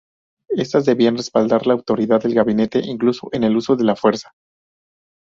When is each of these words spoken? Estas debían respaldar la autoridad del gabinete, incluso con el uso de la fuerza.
Estas 0.49 0.85
debían 0.87 1.15
respaldar 1.15 1.67
la 1.67 1.73
autoridad 1.75 2.23
del 2.23 2.33
gabinete, 2.33 2.79
incluso 2.83 3.29
con 3.29 3.43
el 3.43 3.55
uso 3.55 3.75
de 3.75 3.83
la 3.83 3.95
fuerza. 3.95 4.33